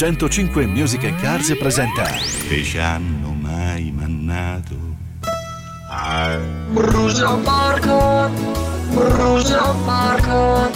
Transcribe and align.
105 0.00 0.66
Music 0.66 1.04
and 1.04 1.20
Cars 1.20 1.54
presenta. 1.58 2.04
Che 2.48 2.62
ci 2.62 2.78
hanno 2.78 3.36
mai 3.38 3.92
mannato. 3.94 4.74
Ah, 5.90 6.38
Brucia 6.70 7.36
Marco, 7.36 8.30
Brucia 8.94 9.72
Marco, 9.84 10.70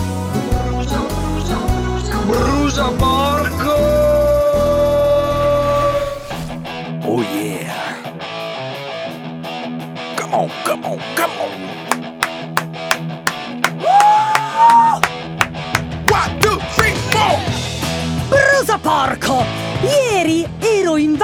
Brucia, 0.68 0.98
Brucia, 0.98 1.56
Brucia, 1.56 2.18
Brucia 2.18 2.90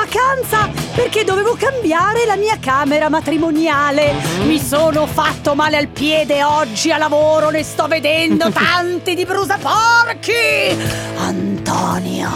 vacanza 0.00 0.70
perché 0.94 1.24
dovevo 1.24 1.54
cambiare 1.58 2.24
la 2.24 2.36
mia 2.36 2.58
camera 2.58 3.10
matrimoniale. 3.10 4.14
Mi 4.44 4.58
sono 4.58 5.06
fatto 5.06 5.54
male 5.54 5.76
al 5.76 5.88
piede 5.88 6.42
oggi 6.42 6.90
a 6.90 6.96
lavoro, 6.96 7.50
ne 7.50 7.62
sto 7.62 7.86
vedendo 7.86 8.50
tanti 8.52 9.14
di 9.14 9.24
brusa 9.24 9.58
porchi! 9.58 10.32
Antonio! 11.16 12.30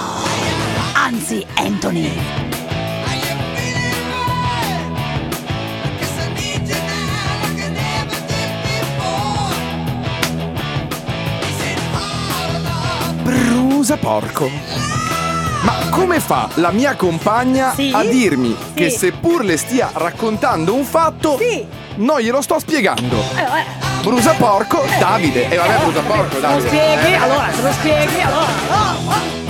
Anzi, 0.95 1.45
Anthony! 1.55 2.43
Brusa 13.23 13.97
porco. 13.97 15.04
Come 15.95 16.19
fa 16.19 16.49
la 16.55 16.71
mia 16.73 16.97
compagna 16.97 17.73
Sì? 17.73 17.93
a 17.95 18.03
dirmi 18.03 18.57
Sì. 18.59 18.75
che 18.75 18.91
seppur 18.91 19.45
le 19.45 19.57
stia 19.57 19.91
raccontando 19.95 20.75
un 20.75 20.85
fatto, 20.85 21.37
Sì! 21.39 21.65
non 21.97 22.19
glielo 22.19 22.43
sto 22.43 22.59
spiegando? 22.59 23.17
Eh, 23.37 23.41
eh, 23.41 24.03
Brusa 24.03 24.33
porco, 24.33 24.83
Davide. 24.99 25.49
E 25.49 25.57
vabbè, 25.57 25.79
brusa 25.85 26.01
porco, 26.01 26.35
lo 26.35 26.41
Davide. 26.41 26.67
spieghi? 26.69 27.13
Eh, 27.13 27.15
Allora, 27.15 27.53
se 27.53 27.63
lo 27.63 27.73
spieghi, 27.73 28.21
allora... 28.21 28.47
oh, 28.71 29.11
oh. 29.11 29.43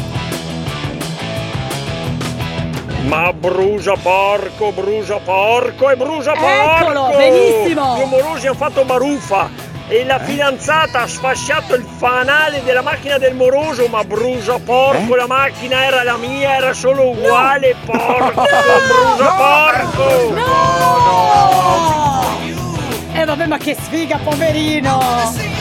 Ma 3.06 3.32
brucia 3.32 3.94
porco, 4.00 4.72
brucia 4.72 5.16
porco 5.18 5.90
e 5.90 5.96
brucia 5.96 6.32
porco! 6.32 6.84
Eccolo, 6.84 7.12
benissimo. 7.16 7.96
Gli 7.96 8.02
amorosi 8.02 8.46
hanno 8.46 8.56
fatto 8.56 8.84
baruffa 8.84 9.48
e 9.88 10.04
la 10.04 10.18
fidanzata 10.18 11.02
ha 11.02 11.06
sfasciato 11.06 11.74
il 11.74 11.84
fanale 11.98 12.62
della 12.64 12.80
macchina 12.82 13.18
del 13.18 13.34
moroso, 13.34 13.86
ma 13.86 14.02
brucia 14.02 14.58
porco, 14.58 15.12
Eh? 15.14 15.16
la 15.16 15.26
macchina 15.26 15.84
era 15.84 16.02
la 16.02 16.16
mia, 16.16 16.56
era 16.56 16.72
solo 16.72 17.10
uguale, 17.10 17.76
porco, 17.84 18.42
brucia 18.42 19.30
porco! 19.32 20.30
No! 20.34 21.62
Eh 23.12 23.24
vabbè, 23.24 23.46
ma 23.46 23.58
che 23.58 23.76
sfiga, 23.78 24.18
poverino! 24.22 25.52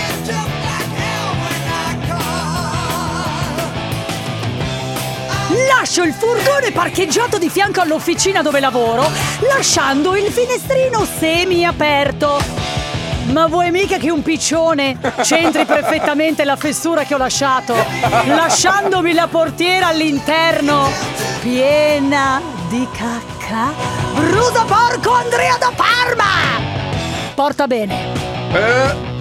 Lascio 5.68 6.04
il 6.04 6.14
furgone 6.14 6.72
parcheggiato 6.72 7.38
di 7.38 7.50
fianco 7.50 7.82
all'officina 7.82 8.42
dove 8.42 8.60
lavoro, 8.60 9.08
lasciando 9.54 10.16
il 10.16 10.32
finestrino 10.32 11.06
semi 11.06 11.66
aperto. 11.66 12.62
Ma 13.32 13.48
vuoi 13.48 13.72
mica 13.72 13.98
che 13.98 14.12
un 14.12 14.22
piccione 14.22 14.98
c'entri 15.22 15.66
perfettamente 15.66 16.44
la 16.44 16.56
fessura 16.56 17.04
che 17.04 17.14
ho 17.16 17.18
lasciato, 17.18 17.74
lasciandomi 18.26 19.14
la 19.14 19.28
portiera 19.28 19.88
all'interno 19.88 20.90
piena 21.42 22.42
di 22.70 22.88
cacca? 22.92 23.72
Brusa 24.14 24.64
porco 24.66 25.14
Andrea 25.14 25.58
da 25.58 25.72
Parma! 25.76 26.62
Porta 27.34 27.66
bene. 27.66 27.96
eh, 28.53 29.12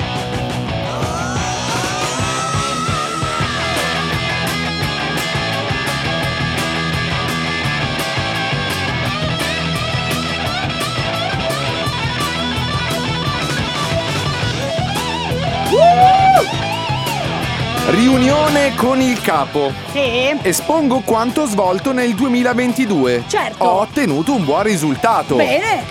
riunione 17.90 18.74
con 18.76 19.00
il 19.00 19.20
capo. 19.20 19.72
Sì. 19.92 20.36
Espongo 20.42 21.00
quanto 21.00 21.46
svolto 21.46 21.92
nel 21.92 22.14
2022. 22.14 23.24
Certo. 23.26 23.64
Ho 23.64 23.80
ottenuto 23.80 24.34
un 24.34 24.44
buon 24.44 24.62
risultato. 24.62 25.36
Bene. 25.36 25.82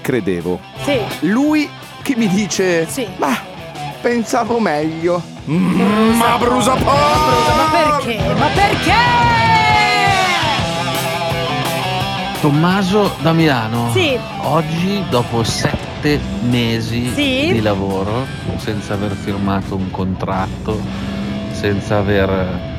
Credevo. 0.00 0.60
Sì. 0.84 0.98
Lui 1.20 1.68
che 2.02 2.14
mi 2.16 2.28
dice: 2.28 2.86
Sì. 2.88 3.06
Ma 3.16 3.36
pensavo 4.00 4.58
meglio. 4.58 5.22
Mm, 5.48 6.16
ma 6.16 6.36
brusa 6.38 6.72
porco! 6.72 7.54
Ma 7.56 7.68
perché? 7.70 8.18
Ma 8.34 8.46
perché? 8.46 8.92
Tommaso 12.40 13.14
da 13.20 13.32
Milano. 13.32 13.90
Sì. 13.92 14.18
Oggi, 14.42 15.02
dopo 15.08 15.42
sette 15.44 16.20
mesi 16.42 17.10
Sì. 17.14 17.52
di 17.52 17.60
lavoro, 17.62 18.26
senza 18.56 18.92
aver 18.94 19.12
firmato 19.12 19.74
un 19.76 19.90
contratto, 19.90 20.78
senza 21.54 21.98
aver 21.98 22.72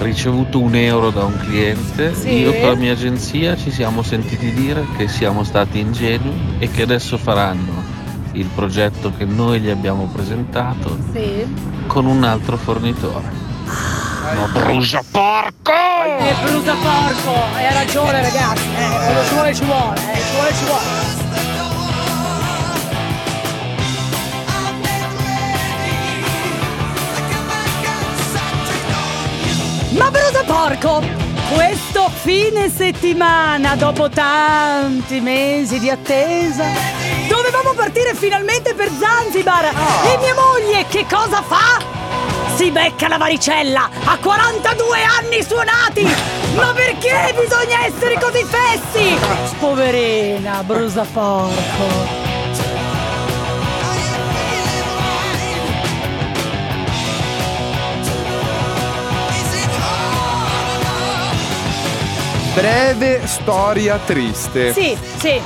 ricevuto 0.00 0.60
un 0.60 0.74
euro 0.74 1.10
da 1.10 1.24
un 1.24 1.36
cliente, 1.38 2.14
Sì. 2.14 2.38
io 2.40 2.52
con 2.54 2.68
la 2.70 2.74
mia 2.76 2.92
agenzia 2.92 3.56
ci 3.56 3.70
siamo 3.70 4.02
sentiti 4.02 4.52
dire 4.52 4.86
che 4.96 5.08
siamo 5.08 5.42
stati 5.44 5.78
ingenui 5.80 6.56
e 6.58 6.70
che 6.70 6.82
adesso 6.82 7.16
faranno 7.18 7.82
il 8.32 8.46
progetto 8.54 9.12
che 9.16 9.24
noi 9.24 9.60
gli 9.60 9.70
abbiamo 9.70 10.04
presentato 10.12 10.96
Sì. 11.12 11.44
con 11.86 12.06
un 12.06 12.22
altro 12.24 12.56
fornitore. 12.56 13.46
Ma 14.36 14.46
brucia 14.52 15.00
porco! 15.10 15.72
Eh, 15.72 16.34
brusa 16.44 16.74
porco! 16.74 17.32
Hai 17.56 17.72
ragione 17.72 18.20
ragazzi, 18.22 18.62
eh, 18.76 19.26
ci 19.26 19.34
vuole 19.34 19.54
ci 19.54 19.64
vuole, 19.64 19.94
eh, 20.12 20.18
ci 20.20 20.34
vuole 20.34 20.52
ci 20.54 20.64
vuole. 20.64 21.07
Porco! 30.78 31.02
Questo 31.52 32.10
fine 32.10 32.68
settimana, 32.68 33.74
dopo 33.74 34.08
tanti 34.08 35.20
mesi 35.20 35.78
di 35.78 35.88
attesa, 35.88 36.64
dovevamo 37.26 37.72
partire 37.74 38.14
finalmente 38.14 38.74
per 38.74 38.90
Zanzibar! 38.90 39.64
E 39.64 40.18
mia 40.18 40.34
moglie 40.34 40.86
che 40.88 41.06
cosa 41.08 41.42
fa? 41.42 41.96
Si 42.54 42.70
becca 42.70 43.08
la 43.08 43.16
varicella 43.16 43.88
a 44.04 44.18
42 44.18 45.02
anni 45.02 45.42
suonati! 45.42 46.06
Ma 46.54 46.72
perché 46.72 47.34
bisogna 47.38 47.84
essere 47.84 48.18
così 48.18 48.44
fessi? 48.44 49.18
Poverina, 49.58 50.62
brusa 50.64 51.04
Breve 62.58 63.20
storia 63.24 64.00
triste. 64.04 64.72
Sì, 64.72 64.98
sì, 65.18 65.40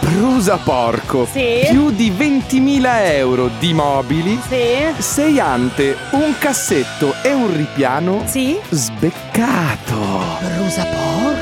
Brusa 0.00 0.58
porco. 0.58 1.26
Sì. 1.32 1.64
Più 1.70 1.90
di 1.90 2.10
20.000 2.10 2.82
euro 3.14 3.48
di 3.58 3.72
mobili. 3.72 4.38
sì, 4.46 4.76
Sei 4.98 5.40
ante, 5.40 5.96
un 6.10 6.34
cassetto 6.38 7.14
e 7.22 7.32
un 7.32 7.56
ripiano 7.56 8.24
sì. 8.26 8.58
sbeccato. 8.68 9.96
Brusa 10.54 10.84
porco! 10.84 11.39